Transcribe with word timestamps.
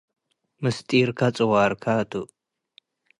ምስጢርከ 0.63 1.19
ጽዋርከ 1.35 1.83
ቱ። 2.11 2.13